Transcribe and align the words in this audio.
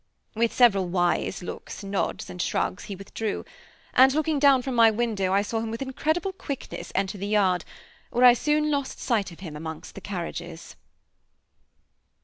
With 0.33 0.51
several 0.51 0.87
wise 0.87 1.43
looks, 1.43 1.83
nods 1.83 2.27
and 2.27 2.41
shrugs, 2.41 2.85
he 2.85 2.95
withdrew; 2.95 3.45
and 3.93 4.11
looking 4.15 4.39
down 4.39 4.63
from 4.63 4.73
my 4.73 4.89
window, 4.89 5.31
I 5.31 5.43
saw 5.43 5.59
him 5.59 5.69
with 5.69 5.83
incredible 5.83 6.33
quickness 6.33 6.91
enter 6.95 7.19
the 7.19 7.27
yard, 7.27 7.63
where 8.09 8.25
I 8.25 8.33
soon 8.33 8.71
lost 8.71 8.99
sight 8.99 9.31
of 9.31 9.41
him 9.41 9.55
among 9.55 9.83
the 9.93 10.01
carriages. 10.01 10.75